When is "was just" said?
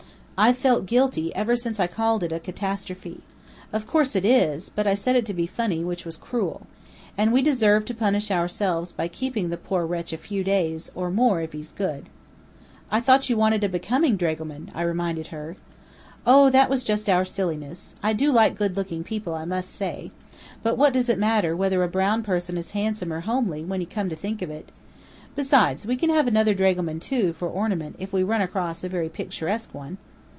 16.71-17.07